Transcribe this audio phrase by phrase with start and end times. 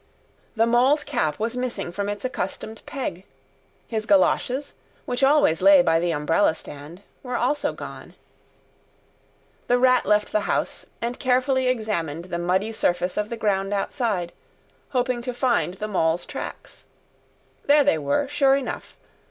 [0.55, 3.23] The Mole's cap was missing from its accustomed peg.
[3.87, 4.73] His goloshes,
[5.05, 8.15] which always lay by the umbrella stand, were also gone.
[9.67, 14.31] The Rat left the house, and carefully examined the muddy surface of the ground outside,
[14.89, 16.85] hoping to find the Mole's tracks.
[17.67, 18.97] There they were, sure enough.